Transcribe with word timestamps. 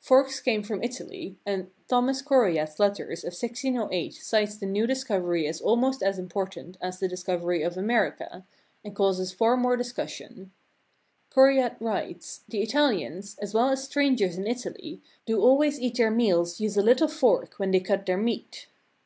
Forks 0.00 0.38
came 0.40 0.62
from 0.62 0.82
Italy, 0.82 1.38
and 1.46 1.70
Thomas 1.88 2.20
Coryat's 2.20 2.78
letters 2.78 3.24
of 3.24 3.32
1608 3.32 4.12
cites 4.12 4.54
the 4.58 4.66
new 4.66 4.86
discovery 4.86 5.46
as 5.48 5.62
almost 5.62 6.02
as 6.02 6.18
important 6.18 6.76
as 6.82 7.00
the 7.00 7.08
discovery 7.08 7.62
of 7.62 7.78
America, 7.78 8.44
and 8.84 8.94
causing 8.94 9.24
far 9.34 9.56
more 9.56 9.78
dis 9.78 9.94
cussion. 9.94 10.50
Coryat 11.30 11.76
writes: 11.80 12.42
"The 12.50 12.60
Ital 12.60 12.90
ians, 12.90 13.38
as 13.40 13.54
well 13.54 13.70
as 13.70 13.82
strangers 13.82 14.36
in 14.36 14.46
Italy, 14.46 15.00
do 15.24 15.40
always 15.40 15.82
at 15.82 15.94
their 15.94 16.10
meals 16.10 16.60
use 16.60 16.76
a 16.76 16.82
little 16.82 17.08
fork 17.08 17.54
when 17.56 17.70
they 17.70 17.80
cut 17.80 18.04
their 18.04 18.18
meat." 18.18 18.66